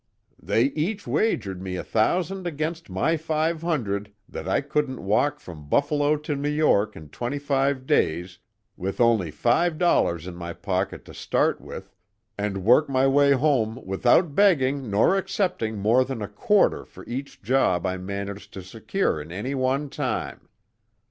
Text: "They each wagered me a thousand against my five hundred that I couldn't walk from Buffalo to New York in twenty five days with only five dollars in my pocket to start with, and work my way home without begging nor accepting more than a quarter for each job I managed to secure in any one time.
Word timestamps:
"They 0.41 0.63
each 0.73 1.05
wagered 1.05 1.61
me 1.61 1.75
a 1.75 1.83
thousand 1.83 2.47
against 2.47 2.89
my 2.89 3.17
five 3.17 3.61
hundred 3.61 4.11
that 4.27 4.47
I 4.47 4.59
couldn't 4.61 5.03
walk 5.05 5.39
from 5.39 5.69
Buffalo 5.69 6.15
to 6.17 6.35
New 6.35 6.49
York 6.49 6.95
in 6.95 7.09
twenty 7.09 7.37
five 7.37 7.85
days 7.85 8.39
with 8.75 8.99
only 8.99 9.29
five 9.29 9.77
dollars 9.77 10.25
in 10.25 10.33
my 10.35 10.53
pocket 10.53 11.05
to 11.05 11.13
start 11.13 11.61
with, 11.61 11.93
and 12.35 12.65
work 12.65 12.89
my 12.89 13.05
way 13.05 13.33
home 13.33 13.79
without 13.85 14.33
begging 14.33 14.89
nor 14.89 15.15
accepting 15.15 15.77
more 15.77 16.03
than 16.03 16.23
a 16.23 16.27
quarter 16.27 16.83
for 16.83 17.05
each 17.05 17.43
job 17.43 17.85
I 17.85 17.97
managed 17.97 18.53
to 18.53 18.63
secure 18.63 19.21
in 19.21 19.31
any 19.31 19.53
one 19.53 19.87
time. 19.87 20.49